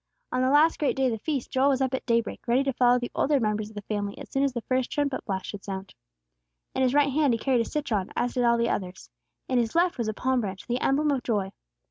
[0.31, 2.63] On the last great day of the feast, Joel was up at day break, ready
[2.63, 5.45] to follow the older members of the family as soon as the first trumpet blast
[5.45, 5.93] should sound.
[6.73, 9.11] In his right hand he carried a citron, as did all the others;
[9.47, 11.51] in his left was a palm branch, the emblem of joy.